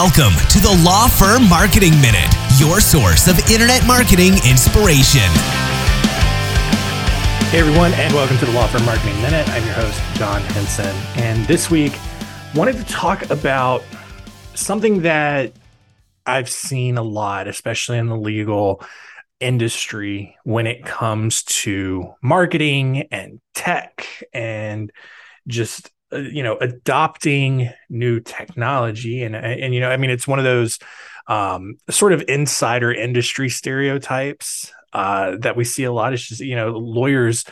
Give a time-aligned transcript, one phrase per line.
[0.00, 5.28] Welcome to the Law Firm Marketing Minute, your source of internet marketing inspiration.
[7.50, 9.48] Hey everyone, and welcome to the Law Firm Marketing Minute.
[9.48, 10.94] I'm your host, John Henson.
[11.20, 11.98] And this week,
[12.54, 13.82] wanted to talk about
[14.54, 15.52] something that
[16.24, 18.80] I've seen a lot, especially in the legal
[19.40, 24.92] industry, when it comes to marketing and tech and
[25.48, 29.22] just you know adopting new technology.
[29.22, 30.78] And and you know i mean it's one of those
[31.26, 36.14] um, sort of insider industry stereotypes uh, that we see a lot.
[36.14, 37.44] Is just you know lawyers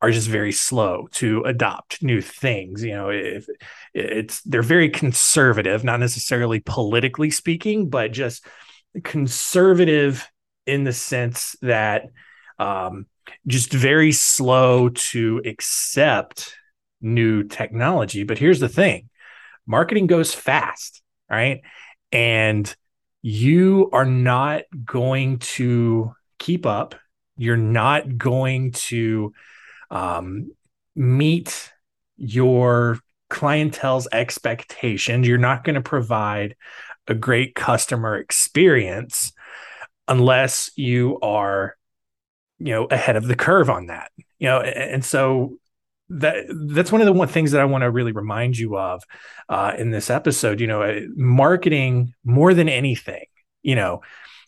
[0.00, 2.84] are just very slow to adopt new things.
[2.84, 3.46] You know if
[3.92, 8.44] it's they're very conservative not necessarily politically speaking but just
[9.02, 10.28] conservative
[10.66, 12.06] in the sense that
[12.58, 13.06] um,
[13.46, 16.56] just very slow to accept
[17.04, 18.24] new technology.
[18.24, 19.08] But here's the thing
[19.66, 21.60] marketing goes fast, right?
[22.10, 22.74] And
[23.22, 26.94] you are not going to keep up.
[27.36, 29.32] You're not going to
[29.90, 30.52] um,
[30.94, 31.72] meet
[32.16, 32.98] your
[33.30, 35.26] clientele's expectations.
[35.26, 36.56] You're not going to provide
[37.08, 39.32] a great customer experience
[40.08, 41.76] unless you are
[42.58, 45.58] you know ahead of the curve on that you know and so
[46.14, 49.02] that that's one of the one things that I want to really remind you of
[49.48, 50.60] uh, in this episode.
[50.60, 53.26] You know, uh, marketing more than anything,
[53.62, 54.02] you know,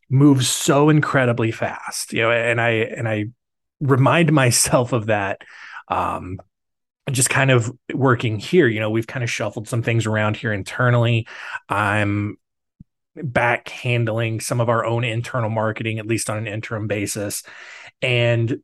[0.09, 2.13] moves so incredibly fast.
[2.13, 3.27] You know, and I and I
[3.81, 5.43] remind myself of that.
[5.89, 6.41] Um,
[7.11, 10.53] just kind of working here, you know, we've kind of shuffled some things around here
[10.53, 11.29] internally.
[11.69, 12.37] I'm
[13.15, 17.45] back handling some of our own internal marketing, at least on an interim basis.
[18.03, 18.59] And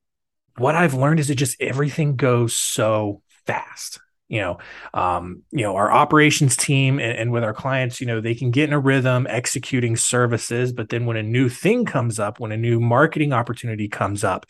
[0.56, 4.00] what I've learned is it just everything goes so fast.
[4.28, 4.58] You know,
[4.94, 8.50] um, you know, our operations team and, and, with our clients, you know, they can
[8.50, 12.50] get in a rhythm executing services, but then when a new thing comes up, when
[12.50, 14.46] a new marketing opportunity comes up,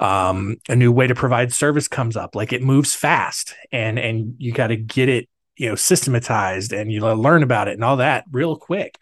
[0.00, 4.34] um, a new way to provide service comes up, like it moves fast, and and
[4.36, 7.96] you got to get it, you know, systematized, and you learn about it and all
[7.96, 8.98] that real quick.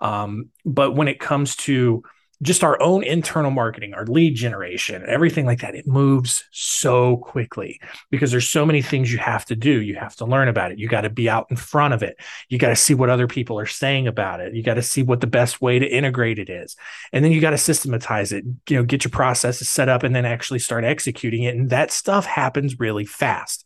[0.00, 2.02] Um, but when it comes to
[2.40, 7.80] just our own internal marketing, our lead generation, everything like that, it moves so quickly
[8.10, 9.80] because there's so many things you have to do.
[9.80, 10.78] You have to learn about it.
[10.78, 12.16] You got to be out in front of it.
[12.48, 14.54] You got to see what other people are saying about it.
[14.54, 16.76] You got to see what the best way to integrate it is.
[17.12, 20.14] And then you got to systematize it, you know, get your processes set up and
[20.14, 21.56] then actually start executing it.
[21.56, 23.64] And that stuff happens really fast.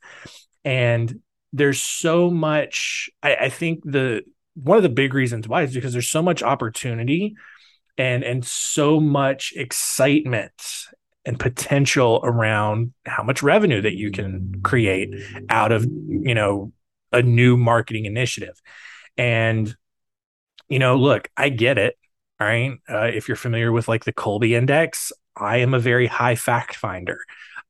[0.65, 1.21] And
[1.53, 4.23] there's so much, I, I think the,
[4.55, 7.37] one of the big reasons why is because there's so much opportunity
[7.99, 10.53] and and so much excitement
[11.25, 15.15] and potential around how much revenue that you can create
[15.49, 16.73] out of you know
[17.13, 18.61] a new marketing initiative.
[19.17, 19.75] And
[20.69, 21.99] you know look i get it
[22.41, 22.79] all right?
[22.89, 26.77] Uh, if you're familiar with like the Kolbe Index i am a very high fact
[26.77, 27.19] finder.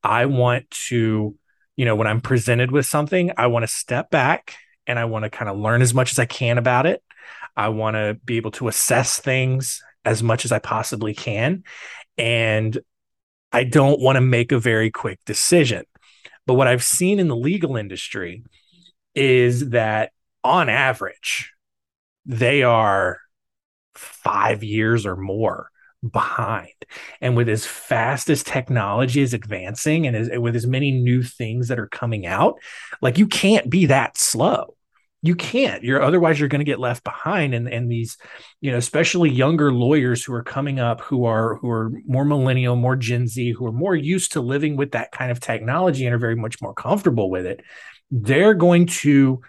[0.03, 1.35] I want to
[1.75, 4.55] you know when i'm presented with something i want to step back
[4.85, 7.03] and i want to kind of learn as much as i can about it.
[7.55, 11.63] I want to be able to assess things as much as I possibly can.
[12.17, 12.77] And
[13.51, 15.85] I don't want to make a very quick decision.
[16.45, 18.43] But what I've seen in the legal industry
[19.15, 20.11] is that
[20.43, 21.53] on average,
[22.25, 23.19] they are
[23.95, 25.69] five years or more
[26.09, 26.73] behind.
[27.21, 31.69] And with as fast as technology is advancing and as, with as many new things
[31.69, 32.59] that are coming out,
[33.01, 34.72] like you can't be that slow
[35.25, 35.83] you can't.
[35.83, 37.55] You're otherwise you're going to get left behind.
[37.55, 38.17] And and these
[38.61, 42.75] you know especially younger lawyers who are coming up who are who are more millennial
[42.75, 46.13] more gen z who are more used to living with that kind of technology and
[46.13, 47.61] are very much more comfortable with it
[48.11, 49.41] they're going to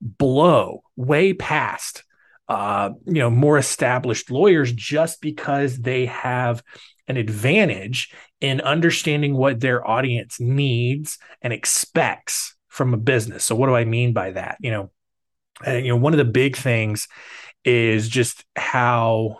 [0.00, 2.04] blow way past
[2.48, 6.62] uh, you know more established lawyers just because they have
[7.06, 13.44] an advantage in understanding what their audience needs and expects from a business.
[13.44, 14.56] So what do i mean by that?
[14.60, 14.90] You know
[15.64, 17.08] and, you know, one of the big things
[17.64, 19.38] is just how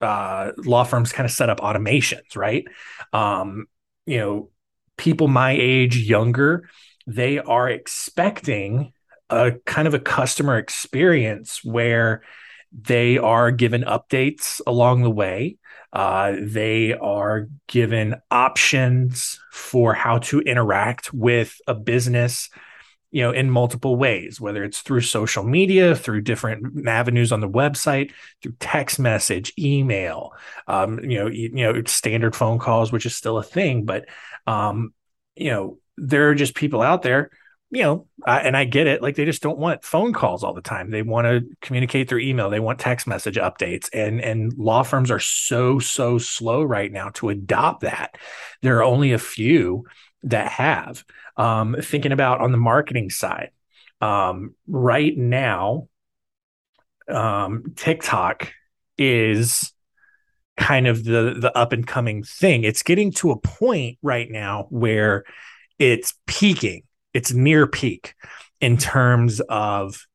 [0.00, 2.64] uh, law firms kind of set up automations, right?
[3.12, 3.66] Um,
[4.06, 4.50] you know,
[4.96, 6.68] people my age, younger,
[7.06, 8.92] they are expecting
[9.28, 12.22] a kind of a customer experience where
[12.72, 15.56] they are given updates along the way.
[15.92, 22.48] Uh, they are given options for how to interact with a business
[23.10, 27.48] you know in multiple ways whether it's through social media through different avenues on the
[27.48, 28.12] website
[28.42, 30.32] through text message email
[30.66, 34.06] um, you know you, you know standard phone calls which is still a thing but
[34.46, 34.92] um,
[35.36, 37.30] you know there are just people out there
[37.72, 39.00] you know, uh, and I get it.
[39.00, 40.90] Like they just don't want phone calls all the time.
[40.90, 42.50] They want to communicate through email.
[42.50, 43.88] They want text message updates.
[43.92, 48.18] And and law firms are so so slow right now to adopt that.
[48.60, 49.84] There are only a few
[50.24, 51.04] that have.
[51.36, 53.50] Um, thinking about on the marketing side,
[54.00, 55.88] um, right now,
[57.08, 58.52] um, TikTok
[58.98, 59.72] is
[60.56, 62.64] kind of the the up and coming thing.
[62.64, 65.24] It's getting to a point right now where
[65.78, 66.82] it's peaking
[67.14, 68.14] it's near peak
[68.60, 70.06] in terms of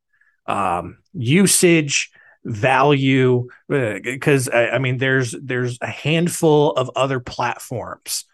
[0.46, 2.12] um, usage
[2.44, 8.26] value because I, I, mean there's there's a handful of other platforms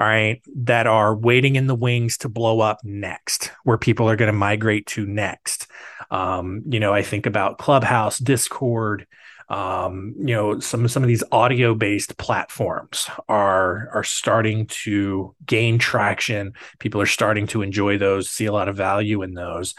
[0.00, 4.16] all right that are waiting in the wings to blow up next where people are
[4.16, 5.66] going to migrate to next.
[6.10, 9.06] Um, you know i think about clubhouse discord
[9.50, 15.76] um, you know some some of these audio based platforms are are starting to gain
[15.78, 16.52] traction.
[16.78, 19.74] People are starting to enjoy those see a lot of value in those.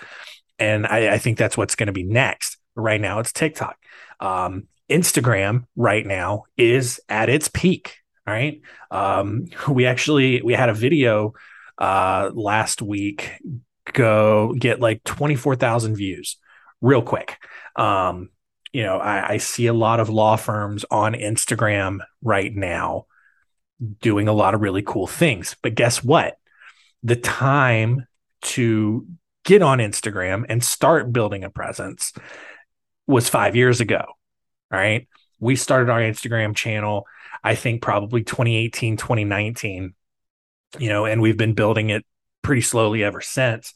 [0.60, 2.58] And i, I think that's what's going to be next.
[2.76, 3.78] Right now it's tiktok.
[4.20, 8.01] Um, instagram right now is at its peak
[8.32, 8.62] right
[8.92, 11.34] um, we actually we had a video
[11.78, 13.32] uh, last week
[13.94, 16.38] go get like 24000 views
[16.82, 17.38] real quick
[17.76, 18.30] um,
[18.74, 23.06] you know, I, I see a lot of law firms on Instagram right now
[24.02, 25.56] doing a lot of really cool things.
[25.62, 26.38] But guess what?
[27.04, 28.08] The time
[28.44, 29.08] to
[29.44, 32.14] get on Instagram and start building a presence
[33.08, 34.06] was five years ago.
[34.70, 35.08] Right.
[35.40, 37.06] We started our Instagram channel,
[37.44, 39.94] I think probably 2018, 2019,
[40.80, 42.06] you know, and we've been building it
[42.42, 43.74] pretty slowly ever since.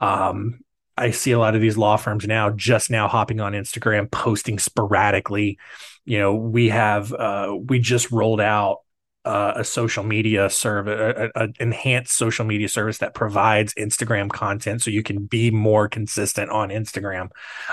[0.00, 0.60] Um,
[0.96, 4.58] I see a lot of these law firms now just now hopping on Instagram, posting
[4.58, 5.58] sporadically.
[6.04, 8.78] You know, we have uh, we just rolled out
[9.24, 14.90] uh, a social media service, an enhanced social media service that provides Instagram content, so
[14.90, 17.28] you can be more consistent on Instagram,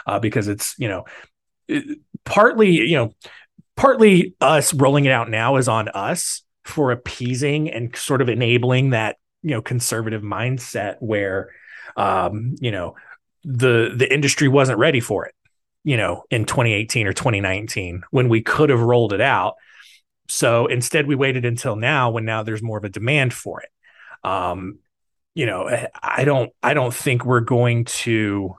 [0.05, 1.05] uh, because it's you know,
[1.67, 3.13] it, partly you know,
[3.75, 8.91] partly us rolling it out now is on us for appeasing and sort of enabling
[8.91, 11.49] that you know conservative mindset where
[11.97, 12.95] um, you know
[13.43, 15.35] the the industry wasn't ready for it
[15.83, 19.55] you know in 2018 or 2019 when we could have rolled it out.
[20.27, 23.69] So instead we waited until now when now there's more of a demand for it.
[24.27, 24.79] Um
[25.35, 25.69] you know
[26.01, 28.55] i don't i don't think we're going to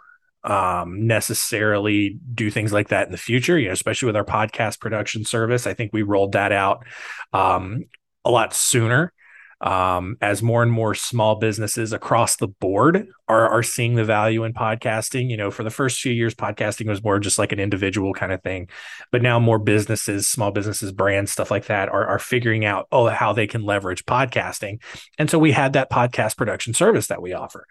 [0.47, 4.81] um necessarily do things like that in the future you know especially with our podcast
[4.81, 6.85] production service i think we rolled that out
[7.33, 7.85] um
[8.25, 9.13] a lot sooner
[9.61, 14.45] um, as more and more small businesses across the board are, are seeing the value
[14.45, 15.31] in podcasting.
[15.31, 18.33] You know, for the first few years, podcasting was more just like an individual kind
[18.33, 18.69] of thing.
[19.11, 23.09] But now more businesses, small businesses, brands, stuff like that are, are figuring out, oh,
[23.09, 24.83] how they can leverage podcasting.
[25.19, 27.67] And so we had that podcast production service that we offer.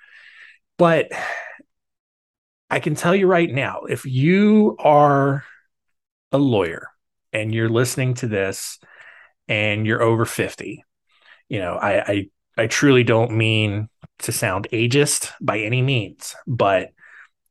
[0.77, 1.11] But
[2.75, 5.43] I can tell you right now, if you are
[6.31, 6.89] a lawyer
[7.31, 8.79] and you're listening to this
[9.47, 10.83] and you're over 50
[11.49, 13.89] you know, I, I I truly don't mean
[14.19, 16.89] to sound ageist by any means, but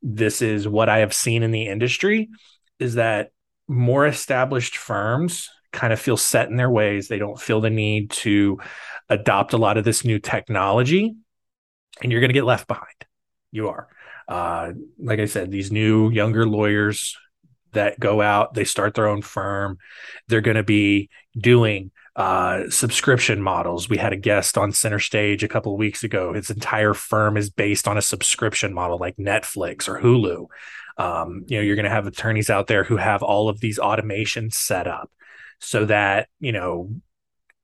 [0.03, 2.31] this is what I have seen in the industry
[2.79, 3.31] is that
[3.69, 7.09] more established firms kind of feel set in their ways.
[7.09, 8.59] They don't feel the need to
[9.08, 11.15] adopt a lot of this new technology,
[12.03, 12.89] and you're going to get left behind.
[13.53, 13.89] You are.
[14.28, 17.16] Uh, like I said, these new younger lawyers
[17.72, 19.78] that go out, they start their own firm.
[20.28, 23.88] They're going to be doing uh, subscription models.
[23.88, 26.32] We had a guest on Center Stage a couple of weeks ago.
[26.32, 30.46] His entire firm is based on a subscription model like Netflix or Hulu.
[30.96, 33.78] Um, you know, you're going to have attorneys out there who have all of these
[33.81, 35.10] automations set up
[35.58, 36.90] so that, you know,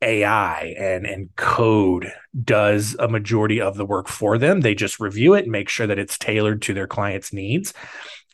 [0.02, 4.60] AI and and code does a majority of the work for them.
[4.60, 7.74] They just review it make sure that it's tailored to their client's needs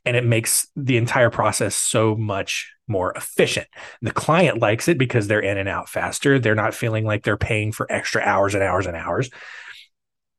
[0.06, 3.66] and it makes the entire process so much more efficient.
[4.00, 6.38] The client likes it because they're in and out faster.
[6.38, 9.30] They're not feeling like they're paying for extra hours and hours and hours.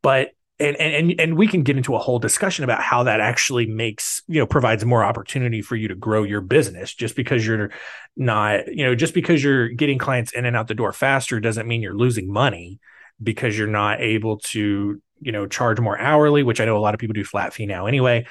[0.02, 3.68] But and and and we can get into a whole discussion about how that actually
[3.68, 6.94] makes you know provides more opportunity for you to grow your business.
[6.94, 7.70] Just because you're
[8.16, 11.68] not you know just because you're getting clients in and out the door faster doesn't
[11.68, 12.80] mean you're losing money
[13.22, 16.94] because you're not able to you know charge more hourly which i know a lot
[16.94, 18.26] of people do flat fee now anyway.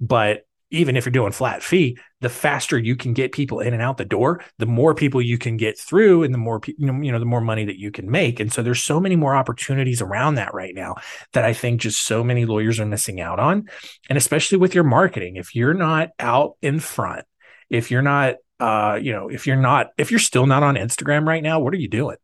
[0.00, 3.82] But even if you're doing flat fee, the faster you can get people in and
[3.82, 7.18] out the door, the more people you can get through, and the more you know,
[7.18, 8.40] the more money that you can make.
[8.40, 10.96] And so there's so many more opportunities around that right now
[11.32, 13.68] that I think just so many lawyers are missing out on,
[14.08, 15.36] and especially with your marketing.
[15.36, 17.24] If you're not out in front,
[17.70, 21.26] if you're not, uh, you know, if you're not, if you're still not on Instagram
[21.26, 22.16] right now, what are you doing?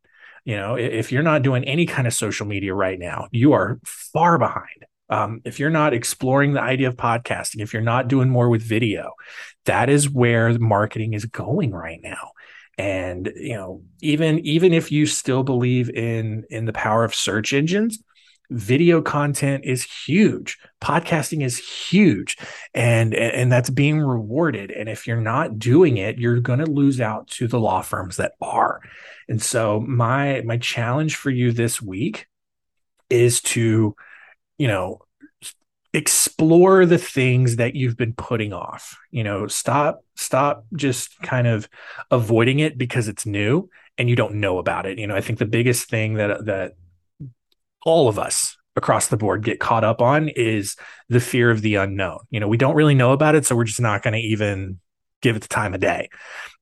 [0.44, 3.78] You know, if you're not doing any kind of social media right now, you are
[3.85, 8.31] far behind um, if you're not exploring the idea of podcasting, if you're not doing
[8.31, 9.12] more with video,
[9.64, 12.31] that is where marketing is going right now.
[12.79, 17.52] And you know, even even if you still believe in in the power of search
[17.52, 18.02] engines,
[18.50, 20.59] video content is huge.
[20.81, 22.38] Podcasting is huge.
[22.73, 24.71] And and that's being rewarded.
[24.71, 28.17] And if you're not doing it you're going to lose out to the law firms
[28.17, 28.81] that are.
[29.29, 32.29] And so my my challenge for you this week
[33.11, 33.97] is to
[34.61, 35.00] you know
[35.93, 41.69] explore the things that you've been putting off you know stop stop just kind of
[42.12, 45.38] avoiding it because it's new and you don't know about it you know i think
[45.38, 46.75] the biggest thing that that
[47.85, 50.76] all of us across the board get caught up on is
[51.09, 52.19] the fear of the unknown.
[52.31, 54.79] You know, we don't really know about it, so we're just not going to even
[55.21, 56.09] give it the time of day.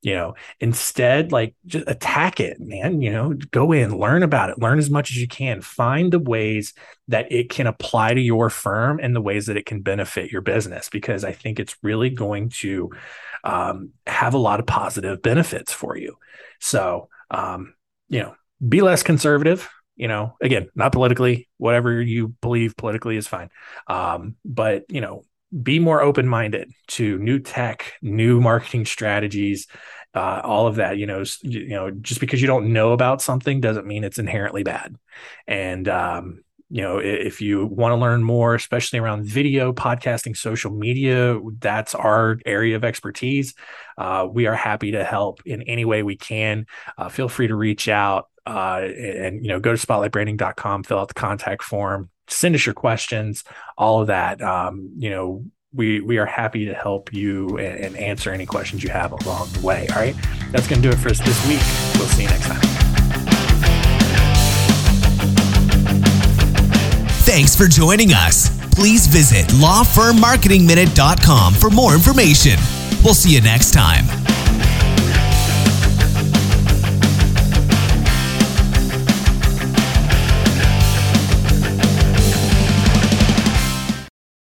[0.01, 3.01] You know, instead, like just attack it, man.
[3.01, 6.19] You know, go in, learn about it, learn as much as you can, find the
[6.19, 6.73] ways
[7.07, 10.41] that it can apply to your firm and the ways that it can benefit your
[10.41, 12.91] business, because I think it's really going to
[13.43, 16.17] um, have a lot of positive benefits for you.
[16.59, 17.73] So, um,
[18.07, 18.35] you know,
[18.67, 23.49] be less conservative you know again not politically whatever you believe politically is fine
[23.87, 25.23] um, but you know
[25.63, 29.67] be more open-minded to new tech new marketing strategies
[30.13, 33.61] uh, all of that you know you know just because you don't know about something
[33.61, 34.95] doesn't mean it's inherently bad.
[35.47, 40.71] And um, you know if you want to learn more especially around video podcasting social
[40.71, 43.53] media that's our area of expertise.
[43.97, 46.65] Uh, we are happy to help in any way we can.
[46.97, 51.07] Uh, feel free to reach out uh, and you know go to spotlightbranding.com fill out
[51.07, 53.43] the contact form send us your questions
[53.77, 54.41] all of that.
[54.41, 58.83] Um, you know we we are happy to help you and, and answer any questions
[58.83, 59.87] you have along the way.
[59.89, 60.15] All right?
[60.51, 61.61] That's going to do it for us this week.
[61.95, 62.61] We'll see you next time.
[67.23, 68.49] Thanks for joining us.
[68.73, 72.57] Please visit lawfirmmarketingminute.com for more information.
[73.03, 74.18] We'll see you next time